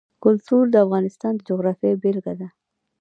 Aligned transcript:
کلتور 0.23 0.63
د 0.71 0.75
افغانستان 0.85 1.33
د 1.35 1.41
جغرافیې 1.47 1.93
بېلګه 2.01 2.33
ده. 2.39 2.47